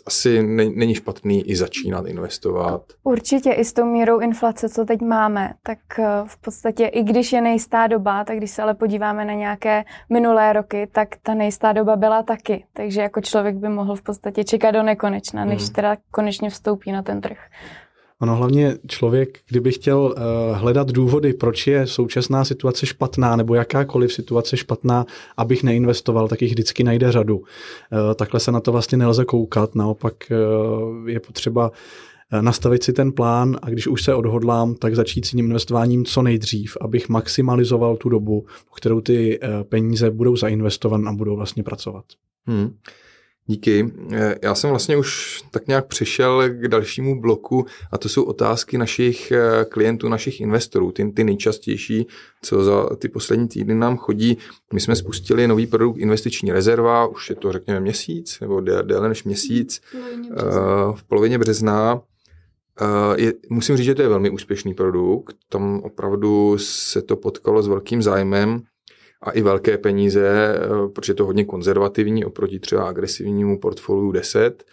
asi 0.06 0.42
není 0.75 0.94
špatný 0.94 1.50
i 1.50 1.56
začínat 1.56 2.06
investovat. 2.06 2.82
Určitě 3.02 3.52
i 3.52 3.64
s 3.64 3.73
tou 3.73 3.84
mírou 3.84 4.18
inflace, 4.18 4.68
co 4.68 4.84
teď 4.84 5.00
máme, 5.00 5.50
tak 5.62 5.78
v 6.26 6.40
podstatě 6.40 6.87
i 6.87 7.02
když 7.02 7.32
je 7.32 7.40
nejistá 7.40 7.87
doba, 7.87 8.25
tak 8.25 8.37
když 8.37 8.50
se 8.50 8.62
ale 8.62 8.75
podíváme 8.75 9.25
na 9.25 9.32
nějaké 9.32 9.84
minulé 10.11 10.52
roky, 10.52 10.88
tak 10.92 11.08
ta 11.23 11.34
nejistá 11.34 11.73
doba 11.73 11.96
byla 11.96 12.23
taky. 12.23 12.64
Takže 12.73 13.00
jako 13.00 13.20
člověk 13.20 13.56
by 13.56 13.68
mohl 13.68 13.94
v 13.96 14.02
podstatě 14.02 14.44
čekat 14.44 14.70
do 14.70 14.82
nekonečna, 14.82 15.44
než 15.44 15.62
hmm. 15.62 15.73
teda 15.73 15.96
konečně 16.11 16.50
vstoupí 16.50 16.92
na 16.92 17.02
ten 17.02 17.20
trh. 17.20 17.38
Ono 18.24 18.36
hlavně 18.36 18.78
člověk, 18.86 19.38
kdyby 19.48 19.72
chtěl 19.72 19.98
uh, 19.98 20.58
hledat 20.58 20.90
důvody, 20.90 21.32
proč 21.32 21.66
je 21.66 21.86
současná 21.86 22.44
situace 22.44 22.86
špatná 22.86 23.36
nebo 23.36 23.54
jakákoliv 23.54 24.12
situace 24.12 24.56
špatná, 24.56 25.06
abych 25.36 25.62
neinvestoval, 25.62 26.28
tak 26.28 26.42
jich 26.42 26.52
vždycky 26.52 26.84
najde 26.84 27.12
řadu. 27.12 27.36
Uh, 27.36 27.44
takhle 28.14 28.40
se 28.40 28.52
na 28.52 28.60
to 28.60 28.72
vlastně 28.72 28.98
nelze 28.98 29.24
koukat, 29.24 29.74
naopak 29.74 30.14
uh, 30.30 31.08
je 31.08 31.20
potřeba 31.20 31.70
nastavit 32.40 32.84
si 32.84 32.92
ten 32.92 33.12
plán 33.12 33.56
a 33.62 33.70
když 33.70 33.86
už 33.86 34.02
se 34.02 34.14
odhodlám, 34.14 34.74
tak 34.74 34.94
začít 34.94 35.26
s 35.26 35.30
tím 35.30 35.46
investováním 35.46 36.04
co 36.04 36.22
nejdřív, 36.22 36.76
abych 36.80 37.08
maximalizoval 37.08 37.96
tu 37.96 38.08
dobu, 38.08 38.46
po 38.68 38.74
kterou 38.74 39.00
ty 39.00 39.40
peníze 39.68 40.10
budou 40.10 40.36
zainvestovat 40.36 41.00
a 41.06 41.12
budou 41.12 41.36
vlastně 41.36 41.62
pracovat. 41.62 42.04
Hmm. 42.46 42.76
Díky. 43.46 43.92
Eh, 44.12 44.38
já 44.42 44.54
jsem 44.54 44.70
vlastně 44.70 44.96
už 44.96 45.40
tak 45.50 45.68
nějak 45.68 45.86
přešel 45.86 46.48
k 46.48 46.68
dalšímu 46.68 47.20
bloku 47.20 47.66
a 47.92 47.98
to 47.98 48.08
jsou 48.08 48.22
otázky 48.22 48.78
našich 48.78 49.32
eh, 49.32 49.64
klientů, 49.64 50.08
našich 50.08 50.40
investorů, 50.40 50.92
ty, 50.92 51.12
ty 51.12 51.24
nejčastější, 51.24 52.06
co 52.42 52.64
za 52.64 52.88
ty 52.96 53.08
poslední 53.08 53.48
týdny 53.48 53.74
nám 53.74 53.96
chodí. 53.96 54.38
My 54.72 54.80
jsme 54.80 54.96
spustili 54.96 55.48
nový 55.48 55.66
produkt 55.66 55.98
investiční 55.98 56.52
rezerva, 56.52 57.06
už 57.06 57.30
je 57.30 57.36
to 57.36 57.52
řekněme 57.52 57.80
měsíc 57.80 58.40
nebo 58.40 58.60
déle 58.60 59.08
než 59.08 59.24
měsíc, 59.24 59.80
v 60.94 61.04
polovině 61.08 61.38
března. 61.38 62.00
Uh, 62.80 63.14
je, 63.16 63.32
musím 63.50 63.76
říct, 63.76 63.86
že 63.86 63.94
to 63.94 64.02
je 64.02 64.08
velmi 64.08 64.30
úspěšný 64.30 64.74
produkt. 64.74 65.36
Tam 65.48 65.80
opravdu 65.80 66.58
se 66.58 67.02
to 67.02 67.16
potkalo 67.16 67.62
s 67.62 67.68
velkým 67.68 68.02
zájmem 68.02 68.62
a 69.24 69.30
i 69.30 69.42
velké 69.42 69.78
peníze, 69.78 70.28
eh, 70.28 70.88
protože 70.88 71.10
je 71.10 71.14
to 71.14 71.26
hodně 71.26 71.44
konzervativní 71.44 72.24
oproti 72.24 72.58
třeba 72.60 72.88
agresivnímu 72.88 73.58
portfoliu 73.58 74.12
10, 74.12 74.64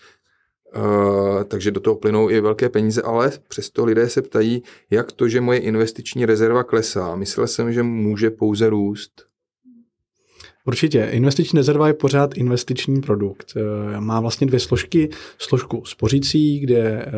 Uh, 0.75 1.43
takže 1.43 1.71
do 1.71 1.79
toho 1.79 1.95
plynou 1.95 2.29
i 2.29 2.41
velké 2.41 2.69
peníze, 2.69 3.01
ale 3.01 3.31
přesto 3.47 3.85
lidé 3.85 4.09
se 4.09 4.21
ptají, 4.21 4.63
jak 4.89 5.11
to, 5.11 5.27
že 5.27 5.41
moje 5.41 5.59
investiční 5.59 6.25
rezerva 6.25 6.63
klesá. 6.63 7.15
Myslel 7.15 7.47
jsem, 7.47 7.73
že 7.73 7.83
může 7.83 8.29
pouze 8.29 8.69
růst. 8.69 9.30
Určitě. 10.65 11.09
Investiční 11.11 11.57
rezerva 11.57 11.87
je 11.87 11.93
pořád 11.93 12.37
investiční 12.37 13.01
produkt. 13.01 13.53
Eh, 13.55 14.01
má 14.01 14.19
vlastně 14.19 14.47
dvě 14.47 14.59
složky. 14.59 15.09
Složku 15.37 15.85
spořící, 15.85 16.59
kde 16.59 16.77
eh, 16.77 17.11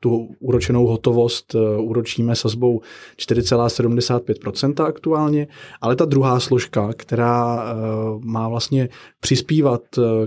tu 0.00 0.28
úročenou 0.40 0.86
hotovost 0.86 1.54
eh, 1.54 1.58
úročíme 1.78 2.36
sazbou 2.36 2.80
4,75% 3.18 4.84
aktuálně, 4.84 5.48
ale 5.80 5.96
ta 5.96 6.04
druhá 6.04 6.40
složka, 6.40 6.92
která 6.96 7.62
má 8.20 8.48
vlastně 8.48 8.88
přispívat 9.20 9.82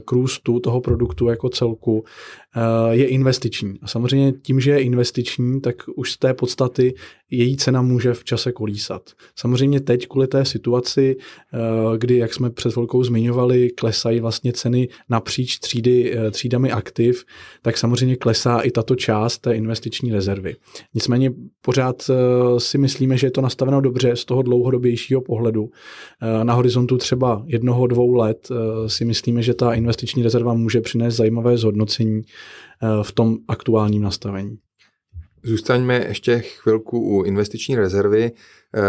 k 0.06 0.12
růstu 0.12 0.60
toho 0.60 0.82
produktu 0.82 1.28
jako 1.28 1.50
celku, 1.50 2.04
je 2.92 3.08
investiční. 3.08 3.80
A 3.82 3.88
samozřejmě 3.88 4.32
tím, 4.32 4.60
že 4.60 4.72
je 4.72 4.82
investiční, 4.82 5.62
tak 5.62 5.76
už 5.96 6.12
z 6.12 6.18
té 6.18 6.34
podstaty 6.34 6.94
její 7.32 7.58
cena 7.58 7.82
může 7.82 8.14
v 8.14 8.24
čase 8.24 8.52
kolísat. 8.52 9.10
Samozřejmě 9.36 9.80
teď 9.80 10.08
kvůli 10.08 10.28
té 10.28 10.46
situaci, 10.46 11.16
kdy, 11.98 12.18
jak 12.18 12.34
jsme 12.34 12.50
před 12.50 12.74
chvilkou 12.74 13.04
zmiňovali, 13.04 13.70
klesají 13.70 14.20
vlastně 14.20 14.54
ceny 14.54 14.90
napříč 15.10 15.60
třídy, 15.60 16.18
eh, 16.18 16.32
třídami 16.32 16.72
aktiv, 16.72 17.24
tak 17.62 17.78
samozřejmě 17.78 18.16
klesá 18.16 18.60
i 18.60 18.72
tato 18.72 18.96
část 18.96 19.38
té 19.38 19.56
investiční 19.56 20.12
rezervy. 20.12 20.56
Nicméně 20.94 21.32
pořád 21.62 22.10
eh, 22.10 22.60
si 22.60 22.78
myslíme, 22.78 23.18
že 23.18 23.28
je 23.28 23.32
to 23.32 23.42
nastaveno 23.42 23.82
dobře 23.82 24.16
z 24.16 24.26
toho 24.26 24.42
dlouhodobějšího 24.42 25.22
pohledu. 25.22 25.70
Eh, 26.22 26.44
na 26.44 26.54
horizontu 26.54 26.98
třeba 26.98 27.44
jednoho, 27.46 27.88
dvou 27.88 28.14
let 28.14 28.50
si 28.88 29.06
myslíme, 29.06 29.42
že 29.42 29.54
ta 29.54 29.74
investiční 29.74 30.24
rezerva 30.24 30.54
může 30.54 30.82
přinést 30.82 31.16
zajímavé 31.16 31.58
zhodnocení 31.58 32.22
v 33.02 33.12
tom 33.12 33.38
aktuálním 33.48 34.02
nastavení. 34.02 34.58
Zůstaňme 35.46 36.06
ještě 36.08 36.40
chvilku 36.40 37.00
u 37.00 37.24
investiční 37.24 37.76
rezervy. 37.76 38.32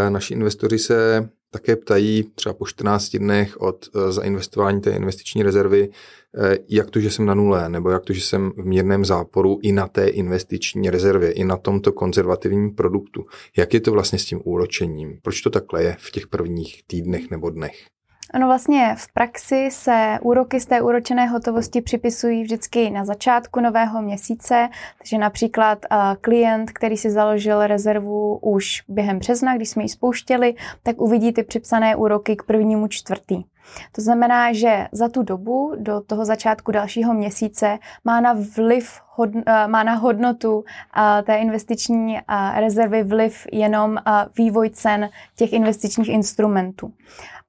Naši 0.09 0.35
investoři 0.35 0.79
se 0.79 1.29
také 1.51 1.77
ptají 1.77 2.23
třeba 2.35 2.53
po 2.53 2.67
14 2.67 3.17
dnech 3.17 3.61
od 3.61 3.89
eh, 3.89 4.13
zainvestování 4.13 4.81
té 4.81 4.91
investiční 4.91 5.43
rezervy, 5.43 5.89
eh, 5.89 6.59
jak 6.69 6.91
to, 6.91 7.01
že 7.01 7.11
jsem 7.11 7.27
na 7.27 7.35
nule, 7.35 7.69
nebo 7.69 7.91
jak 7.91 8.05
to, 8.05 8.13
že 8.13 8.21
jsem 8.21 8.53
v 8.57 8.65
mírném 8.67 9.05
záporu 9.05 9.59
i 9.63 9.73
na 9.73 9.89
té 9.89 10.09
investiční 10.09 10.91
rezervě, 10.91 11.33
i 11.33 11.45
na 11.45 11.57
tomto 11.57 11.93
konzervativním 11.93 12.75
produktu. 12.75 13.25
Jak 13.57 13.75
je 13.75 13.81
to 13.81 13.93
vlastně 13.93 14.19
s 14.19 14.25
tím 14.25 14.41
úročením? 14.45 15.19
Proč 15.23 15.41
to 15.41 15.51
takhle 15.51 15.83
je 15.83 15.97
v 15.99 16.11
těch 16.11 16.27
prvních 16.27 16.83
týdnech 16.87 17.31
nebo 17.31 17.51
dnech? 17.51 17.96
Ano, 18.37 18.47
vlastně 18.47 18.95
v 18.99 19.13
praxi 19.13 19.69
se 19.73 20.19
úroky 20.23 20.61
z 20.61 20.67
té 20.67 20.83
úročené 20.83 21.27
hotovosti 21.27 21.81
připisují 21.81 22.43
vždycky 22.43 22.91
na 22.91 23.05
začátku 23.05 23.61
nového 23.61 24.03
měsíce, 24.03 24.69
takže 24.99 25.19
například 25.19 25.79
uh, 25.91 25.99
klient, 26.21 26.71
který 26.71 26.97
si 26.97 27.11
založil 27.11 27.67
rezervu 27.67 28.37
už 28.37 28.83
během 28.89 29.19
března, 29.19 29.57
když 29.57 29.69
jsme 29.69 29.83
ji 29.83 29.89
spouštěli, 29.89 30.55
tak 30.83 31.01
uvidí 31.01 31.33
ty 31.33 31.43
připsané 31.43 31.97
úroky 31.97 32.37
k 32.37 32.43
prvnímu 32.43 32.89
čtvrtý. 32.89 33.45
To 33.93 34.03
znamená, 34.03 34.53
že 34.53 34.89
za 34.93 35.09
tu 35.09 35.23
dobu 35.23 35.73
do 35.79 36.01
toho 36.01 36.25
začátku 36.25 36.73
dalšího 36.73 37.15
měsíce 37.15 37.79
má 38.05 38.21
na 38.21 38.37
vliv 38.57 39.01
eh, 39.47 39.69
má 39.69 39.83
na 39.83 39.95
hodnotu 39.95 40.65
eh, 40.97 41.23
té 41.23 41.37
investiční 41.37 42.19
eh, 42.19 42.61
rezervy 42.61 43.03
vliv 43.03 43.47
jenom 43.53 43.99
vývoj 44.39 44.71
cen 44.71 45.09
těch 45.37 45.53
investičních 45.53 46.09
instrumentů 46.09 46.93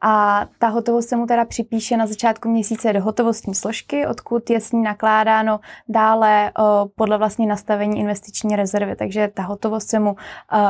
a 0.02 0.46
ta 0.60 0.68
hotovost 0.68 1.10
se 1.10 1.16
mu 1.16 1.26
teda 1.26 1.46
připíše 1.46 1.98
na 1.98 2.08
začátku 2.08 2.50
měsíce 2.50 2.94
do 2.94 3.02
hotovostní 3.02 3.56
složky, 3.56 4.08
odkud 4.08 4.50
je 4.50 4.60
s 4.60 4.72
ní 4.72 4.84
nakládáno 4.84 5.60
dále 5.90 6.52
podle 6.96 7.18
vlastně 7.18 7.48
nastavení 7.48 8.00
investiční 8.00 8.56
rezervy. 8.56 8.96
Takže 8.96 9.32
ta 9.34 9.44
hotovost 9.44 9.90
se 9.90 10.00
mu 10.00 10.16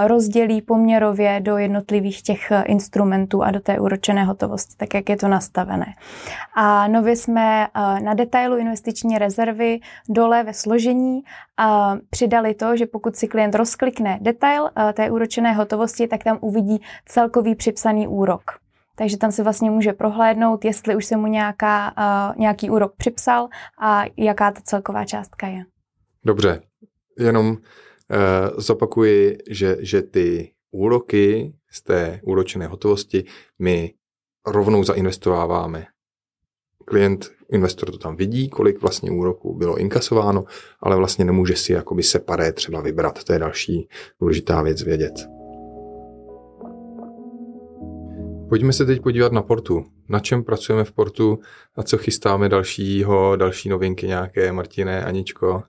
rozdělí 0.06 0.62
poměrově 0.62 1.40
do 1.40 1.58
jednotlivých 1.58 2.22
těch 2.22 2.52
instrumentů 2.66 3.44
a 3.44 3.52
do 3.52 3.60
té 3.60 3.80
úročené 3.80 4.24
hotovosti, 4.24 4.76
tak 4.78 4.94
jak 4.94 5.10
je 5.10 5.18
to 5.18 5.28
nastavené. 5.38 5.94
A 6.56 6.88
nově 6.88 7.16
jsme 7.16 7.66
e, 7.66 7.70
na 8.00 8.14
detailu 8.14 8.58
investiční 8.58 9.18
rezervy 9.18 9.80
dole 10.10 10.44
ve 10.44 10.54
složení 10.54 11.22
přidali 12.10 12.54
to, 12.54 12.78
že 12.78 12.86
pokud 12.86 13.16
si 13.16 13.28
klient 13.28 13.56
rozklikne 13.56 14.20
detail 14.22 14.70
e, 14.70 14.94
té 14.94 15.12
úročené 15.12 15.54
hotovosti, 15.54 16.08
tak 16.08 16.24
tam 16.24 16.38
uvidí 16.42 16.82
celkový 17.06 17.56
připsaný 17.56 18.08
úrok. 18.08 18.44
Takže 18.98 19.18
tam 19.18 19.32
si 19.32 19.44
vlastně 19.44 19.72
může 19.72 19.94
prohlédnout, 19.94 20.66
jestli 20.66 20.96
už 20.96 21.06
se 21.06 21.18
mu 21.18 21.28
nějaká, 21.28 21.94
nějaký 22.38 22.70
úrok 22.70 22.96
připsal 22.98 23.48
a 23.82 24.04
jaká 24.18 24.52
ta 24.52 24.62
celková 24.64 25.06
částka 25.06 25.48
je. 25.48 25.64
Dobře, 26.26 26.62
jenom 27.20 27.48
uh, 27.48 27.58
zopakuji, 28.58 29.38
že, 29.50 29.78
že 29.80 30.02
ty 30.02 30.52
úroky 30.72 31.54
z 31.72 31.82
té 31.82 32.20
úročené 32.24 32.68
hotovosti 32.68 33.24
my 33.60 33.94
rovnou 34.48 34.84
zainvestováváme. 34.84 35.86
Klient, 36.86 37.32
investor 37.52 37.92
to 37.92 37.98
tam 37.98 38.16
vidí, 38.16 38.50
kolik 38.50 38.82
vlastně 38.82 39.12
úroků 39.12 39.56
bylo 39.58 39.78
inkasováno, 39.78 40.46
ale 40.80 40.96
vlastně 40.96 41.26
nemůže 41.26 41.56
si 41.56 41.74
jakoby 41.74 42.04
separé 42.04 42.54
třeba 42.54 42.82
vybrat. 42.82 43.24
To 43.24 43.34
je 43.34 43.40
další 43.40 43.90
důležitá 44.20 44.62
věc 44.62 44.84
vědět. 44.84 45.28
Pojďme 48.50 48.74
se 48.74 48.86
teď 48.86 49.02
podívat 49.02 49.32
na 49.32 49.42
portu. 49.42 49.86
Na 50.10 50.20
čem 50.20 50.44
pracujeme 50.44 50.84
v 50.84 50.92
portu 50.92 51.40
a 51.76 51.84
co 51.84 51.98
chystáme 51.98 52.50
dalšího, 52.50 53.36
další 53.36 53.70
novinky 53.70 54.08
nějaké, 54.08 54.52
Martine, 54.52 55.06
Aničko? 55.06 55.64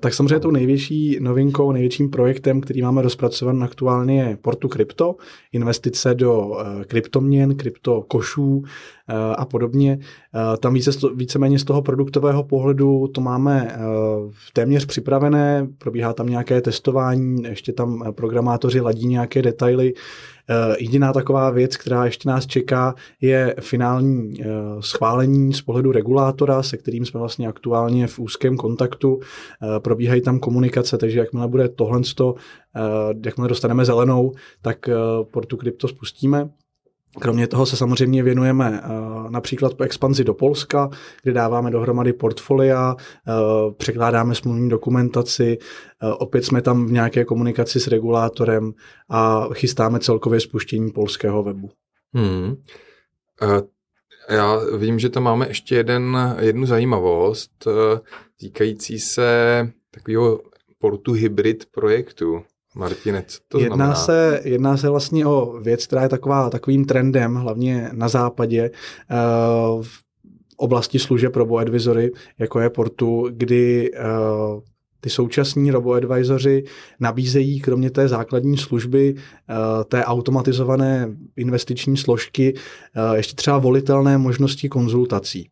Tak 0.00 0.14
samozřejmě 0.14 0.40
tou 0.40 0.50
největší 0.50 1.18
novinkou, 1.20 1.72
největším 1.72 2.10
projektem, 2.10 2.60
který 2.60 2.82
máme 2.82 3.02
rozpracovaný 3.02 3.62
aktuálně 3.62 4.22
je 4.22 4.36
Portu 4.36 4.68
Krypto, 4.68 5.16
investice 5.52 6.14
do 6.14 6.46
uh, 6.46 6.58
kryptoměn, 6.86 7.56
kryptokošů 7.56 8.56
uh, 8.56 8.64
a 9.38 9.44
podobně. 9.44 9.98
Uh, 10.34 10.56
tam 10.56 10.74
více, 10.74 10.90
víceméně 11.14 11.58
z 11.58 11.64
toho 11.64 11.82
produktového 11.82 12.44
pohledu 12.44 13.08
to 13.08 13.20
máme 13.20 13.76
uh, 13.76 14.32
téměř 14.52 14.86
připravené, 14.86 15.68
probíhá 15.78 16.12
tam 16.12 16.26
nějaké 16.26 16.60
testování, 16.60 17.42
ještě 17.42 17.72
tam 17.72 18.04
programátoři 18.14 18.80
ladí 18.80 19.06
nějaké 19.06 19.42
detaily, 19.42 19.94
Eh, 20.50 20.76
jediná 20.78 21.12
taková 21.12 21.50
věc, 21.50 21.76
která 21.76 22.04
ještě 22.04 22.28
nás 22.28 22.46
čeká, 22.46 22.94
je 23.20 23.54
finální 23.60 24.34
eh, 24.40 24.44
schválení 24.80 25.52
z 25.52 25.62
pohledu 25.62 25.92
regulátora, 25.92 26.62
se 26.62 26.76
kterým 26.76 27.06
jsme 27.06 27.20
vlastně 27.20 27.48
aktuálně 27.48 28.06
v 28.06 28.18
úzkém 28.18 28.56
kontaktu. 28.56 29.20
Eh, 29.20 29.80
probíhají 29.80 30.22
tam 30.22 30.38
komunikace, 30.38 30.98
takže 30.98 31.18
jakmile 31.18 31.48
bude 31.48 31.68
tohle, 31.68 32.00
jakmile 33.24 33.48
dostaneme 33.48 33.84
zelenou, 33.84 34.32
tak 34.62 34.88
Portu 35.30 35.56
Crypto 35.56 35.88
spustíme. 35.88 36.50
Kromě 37.20 37.46
toho 37.46 37.66
se 37.66 37.76
samozřejmě 37.76 38.22
věnujeme 38.22 38.82
například 39.28 39.74
po 39.74 39.84
expanzi 39.84 40.24
do 40.24 40.34
Polska, 40.34 40.90
kde 41.22 41.32
dáváme 41.32 41.70
dohromady 41.70 42.12
portfolia, 42.12 42.96
překládáme 43.76 44.34
smluvní 44.34 44.68
dokumentaci, 44.68 45.58
opět 46.18 46.44
jsme 46.44 46.62
tam 46.62 46.86
v 46.86 46.92
nějaké 46.92 47.24
komunikaci 47.24 47.80
s 47.80 47.86
regulátorem 47.86 48.72
a 49.08 49.48
chystáme 49.52 50.00
celkově 50.00 50.40
spuštění 50.40 50.90
polského 50.90 51.42
webu. 51.42 51.70
Hmm. 52.14 52.54
Já 54.30 54.60
vím, 54.78 54.98
že 54.98 55.08
tam 55.08 55.22
máme 55.22 55.48
ještě 55.48 55.74
jeden, 55.74 56.18
jednu 56.40 56.66
zajímavost 56.66 57.68
týkající 58.40 59.00
se 59.00 59.68
takového 59.90 60.40
portu 60.78 61.12
hybrid 61.12 61.66
projektu. 61.70 62.42
Martine, 62.74 63.24
co 63.26 63.38
to 63.48 63.58
jedná 63.58 63.76
znamená? 63.76 63.94
Se, 63.94 64.40
jedná 64.44 64.76
se 64.76 64.88
vlastně 64.88 65.26
o 65.26 65.60
věc, 65.62 65.86
která 65.86 66.02
je 66.02 66.08
taková, 66.08 66.50
takovým 66.50 66.84
trendem, 66.84 67.34
hlavně 67.34 67.90
na 67.92 68.08
západě, 68.08 68.70
uh, 68.70 69.82
v 69.82 70.04
oblasti 70.56 70.98
služeb 70.98 71.36
robo-advisory, 71.36 72.12
jako 72.38 72.60
je 72.60 72.70
Portu, 72.70 73.28
kdy 73.30 73.90
uh, 73.92 74.60
ty 75.00 75.10
současní 75.10 75.70
robo-advisory 75.70 76.64
nabízejí 77.00 77.60
kromě 77.60 77.90
té 77.90 78.08
základní 78.08 78.56
služby, 78.56 79.14
uh, 79.14 79.84
té 79.84 80.04
automatizované 80.04 81.16
investiční 81.36 81.96
složky, 81.96 82.54
ještě 83.14 83.34
třeba 83.34 83.58
volitelné 83.58 84.18
možnosti 84.18 84.68
konzultací. 84.68 85.50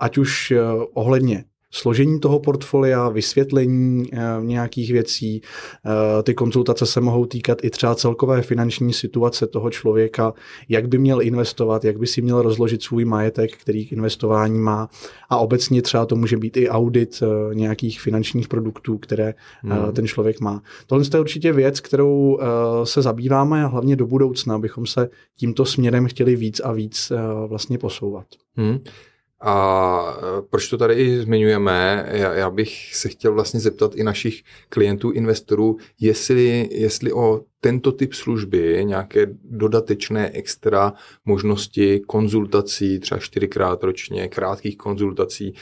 Ať 0.00 0.18
už 0.18 0.52
ohledně 0.94 1.44
složení 1.72 2.20
toho 2.20 2.38
portfolia, 2.38 3.08
vysvětlení 3.08 4.08
eh, 4.12 4.18
nějakých 4.40 4.92
věcí. 4.92 5.42
Eh, 5.86 6.22
ty 6.22 6.34
konzultace 6.34 6.86
se 6.86 7.00
mohou 7.00 7.26
týkat 7.26 7.64
i 7.64 7.70
třeba 7.70 7.94
celkové 7.94 8.42
finanční 8.42 8.92
situace 8.92 9.46
toho 9.46 9.70
člověka, 9.70 10.32
jak 10.68 10.88
by 10.88 10.98
měl 10.98 11.22
investovat, 11.22 11.84
jak 11.84 11.98
by 11.98 12.06
si 12.06 12.22
měl 12.22 12.42
rozložit 12.42 12.82
svůj 12.82 13.04
majetek, 13.04 13.56
který 13.56 13.86
k 13.86 13.92
investování 13.92 14.58
má. 14.58 14.88
A 15.30 15.36
obecně 15.36 15.82
třeba 15.82 16.06
to 16.06 16.16
může 16.16 16.36
být 16.36 16.56
i 16.56 16.68
audit 16.68 17.22
eh, 17.22 17.54
nějakých 17.54 18.00
finančních 18.00 18.48
produktů, 18.48 18.98
které 18.98 19.34
hmm. 19.62 19.92
ten 19.92 20.06
člověk 20.06 20.40
má. 20.40 20.62
Tohle 20.86 21.04
je 21.14 21.20
určitě 21.20 21.52
věc, 21.52 21.80
kterou 21.80 22.38
se 22.84 23.02
zabýváme 23.02 23.64
a 23.64 23.66
hlavně 23.66 23.96
do 23.96 24.06
budoucna, 24.06 24.54
abychom 24.54 24.86
se 24.86 25.08
tímto 25.36 25.64
směrem 25.64 26.06
chtěli 26.06 26.36
víc 26.36 26.60
a 26.60 26.72
víc 26.72 27.12
vlastně 27.46 27.78
posouvat. 27.78 28.26
Hmm. 28.56 28.78
A 29.42 30.16
e, 30.38 30.42
proč 30.42 30.68
to 30.68 30.78
tady 30.78 30.94
i 30.94 31.18
zmiňujeme? 31.18 32.08
Já, 32.12 32.32
já 32.32 32.50
bych 32.50 32.94
se 32.94 33.08
chtěl 33.08 33.34
vlastně 33.34 33.60
zeptat 33.60 33.94
i 33.94 34.04
našich 34.04 34.42
klientů, 34.68 35.10
investorů, 35.10 35.76
jestli, 36.00 36.68
jestli 36.72 37.12
o 37.12 37.40
tento 37.60 37.92
typ 37.92 38.12
služby, 38.12 38.84
nějaké 38.84 39.26
dodatečné 39.44 40.30
extra 40.30 40.92
možnosti 41.24 42.00
konzultací, 42.00 42.98
třeba 42.98 43.18
čtyřikrát 43.18 43.82
ročně, 43.82 44.28
krátkých 44.28 44.76
konzultací, 44.76 45.54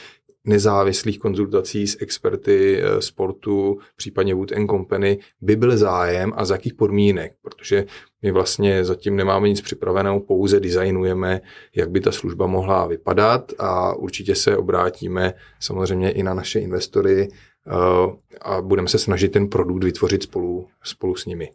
nezávislých 0.45 1.19
konzultací 1.19 1.87
s 1.87 1.97
experty 2.01 2.81
e, 2.81 3.01
sportu, 3.01 3.79
případně 3.95 4.35
Wood 4.35 4.51
Company, 4.69 5.19
by 5.41 5.55
byl 5.55 5.77
zájem 5.77 6.33
a 6.35 6.45
z 6.45 6.49
jakých 6.49 6.73
podmínek, 6.73 7.33
protože 7.41 7.85
my 8.21 8.31
vlastně 8.31 8.85
zatím 8.85 9.15
nemáme 9.15 9.49
nic 9.49 9.61
připraveného, 9.61 10.19
pouze 10.19 10.59
designujeme, 10.59 11.41
jak 11.75 11.91
by 11.91 12.01
ta 12.01 12.11
služba 12.11 12.47
mohla 12.47 12.87
vypadat 12.87 13.53
a 13.59 13.93
určitě 13.93 14.35
se 14.35 14.57
obrátíme 14.57 15.33
samozřejmě 15.59 16.11
i 16.11 16.23
na 16.23 16.33
naše 16.33 16.59
investory 16.59 17.27
uh, 17.27 18.13
a 18.41 18.61
budeme 18.61 18.87
se 18.87 18.99
snažit 18.99 19.31
ten 19.31 19.47
produkt 19.47 19.83
vytvořit 19.83 20.23
spolu, 20.23 20.67
spolu 20.83 21.15
s 21.15 21.25
nimi. 21.25 21.51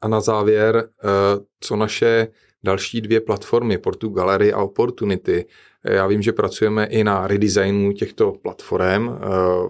A 0.00 0.08
na 0.08 0.20
závěr, 0.20 0.76
uh, 0.76 1.44
co 1.60 1.76
naše 1.76 2.28
další 2.64 3.00
dvě 3.00 3.20
platformy, 3.20 3.78
Portu 3.78 4.08
Gallery 4.08 4.52
a 4.52 4.62
Opportunity. 4.62 5.44
Já 5.84 6.06
vím, 6.06 6.22
že 6.22 6.32
pracujeme 6.32 6.86
i 6.86 7.04
na 7.04 7.26
redesignu 7.26 7.92
těchto 7.92 8.32
platform. 8.32 9.08
Uh, 9.08 9.16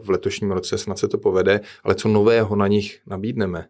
v 0.03 0.11
letošním 0.11 0.51
roce 0.51 0.79
snad 0.79 0.99
se 0.99 1.09
to 1.09 1.19
povede, 1.19 1.61
ale 1.85 1.95
co 1.95 2.09
nového 2.09 2.57
na 2.57 2.67
nich 2.67 3.01
nabídneme? 3.07 3.67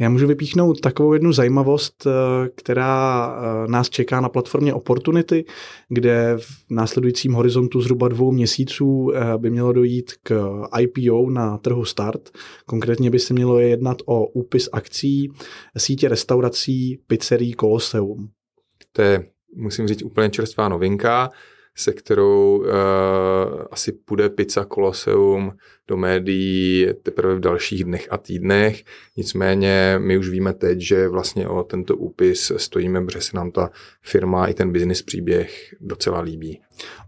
Já 0.00 0.08
můžu 0.08 0.26
vypíchnout 0.26 0.80
takovou 0.80 1.12
jednu 1.12 1.32
zajímavost, 1.32 2.06
eh, 2.06 2.48
která 2.54 3.26
eh, 3.36 3.70
nás 3.70 3.90
čeká 3.90 4.20
na 4.20 4.28
platformě 4.28 4.74
Opportunity, 4.74 5.44
kde 5.88 6.36
v 6.38 6.70
následujícím 6.70 7.32
horizontu 7.32 7.80
zhruba 7.80 8.08
dvou 8.08 8.32
měsíců 8.32 9.12
eh, 9.14 9.38
by 9.38 9.50
mělo 9.50 9.72
dojít 9.72 10.12
k 10.22 10.60
IPO 10.80 11.30
na 11.30 11.58
trhu 11.58 11.84
Start. 11.84 12.30
Konkrétně 12.66 13.10
by 13.10 13.18
se 13.18 13.34
mělo 13.34 13.60
jednat 13.60 13.96
o 14.06 14.26
úpis 14.26 14.68
akcí 14.72 15.30
sítě 15.76 16.08
restaurací 16.08 16.98
pizzerí 17.06 17.54
Colosseum. 17.60 18.28
To 18.96 19.02
je, 19.02 19.26
musím 19.56 19.88
říct, 19.88 20.02
úplně 20.02 20.30
čerstvá 20.30 20.68
novinka 20.68 21.30
se 21.76 21.92
kterou 21.92 22.58
uh, 22.58 22.66
asi 23.70 23.92
půjde 23.92 24.30
pizza 24.30 24.64
Colosseum 24.64 25.52
do 25.88 25.96
médií 25.96 26.86
teprve 27.02 27.34
v 27.34 27.40
dalších 27.40 27.84
dnech 27.84 28.08
a 28.10 28.18
týdnech. 28.18 28.84
Nicméně 29.16 29.94
my 29.98 30.18
už 30.18 30.28
víme 30.28 30.52
teď, 30.52 30.80
že 30.80 31.08
vlastně 31.08 31.48
o 31.48 31.62
tento 31.62 31.96
úpis 31.96 32.52
stojíme, 32.56 33.04
protože 33.04 33.20
se 33.20 33.36
nám 33.36 33.50
ta 33.50 33.70
firma 34.02 34.46
i 34.46 34.54
ten 34.54 34.72
business 34.72 35.02
příběh 35.02 35.74
docela 35.80 36.20
líbí. 36.20 36.60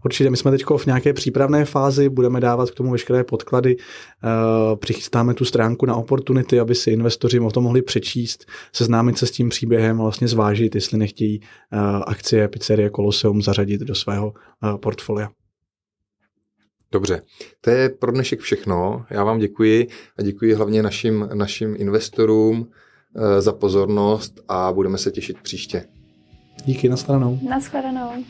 Určitě, 0.05 0.29
my 0.29 0.37
jsme 0.37 0.51
teď 0.51 0.63
v 0.77 0.85
nějaké 0.85 1.13
přípravné 1.13 1.65
fázi, 1.65 2.09
budeme 2.09 2.39
dávat 2.39 2.71
k 2.71 2.75
tomu 2.75 2.91
veškeré 2.91 3.23
podklady, 3.23 3.75
uh, 3.75 4.75
přichystáme 4.75 5.33
tu 5.33 5.45
stránku 5.45 5.85
na 5.85 5.95
Opportunity, 5.95 6.59
aby 6.59 6.75
si 6.75 6.91
investoři 6.91 7.39
o 7.39 7.51
tom 7.51 7.63
mohli 7.63 7.81
přečíst, 7.81 8.45
seznámit 8.73 9.17
se 9.17 9.25
s 9.27 9.31
tím 9.31 9.49
příběhem 9.49 9.99
a 10.01 10.03
vlastně 10.03 10.27
zvážit, 10.27 10.75
jestli 10.75 10.97
nechtějí 10.97 11.39
uh, 11.39 11.79
akcie 12.07 12.47
Pizzeria 12.47 12.89
Colosseum 12.89 13.41
zařadit 13.41 13.81
do 13.81 13.95
svého 13.95 14.27
uh, 14.27 14.77
portfolia. 14.77 15.29
Dobře, 16.91 17.21
to 17.61 17.69
je 17.69 17.89
pro 17.89 18.11
dnešek 18.11 18.39
všechno. 18.39 19.05
Já 19.09 19.23
vám 19.23 19.39
děkuji 19.39 19.87
a 20.17 20.21
děkuji 20.21 20.53
hlavně 20.53 20.83
našim, 20.83 21.29
našim 21.33 21.75
investorům 21.79 22.67
za 23.39 23.53
pozornost 23.53 24.39
a 24.47 24.73
budeme 24.73 24.97
se 24.97 25.11
těšit 25.11 25.37
příště. 25.41 25.83
Díky, 26.65 26.89
nashledanou. 26.89 27.39
Nashledanou. 27.49 28.23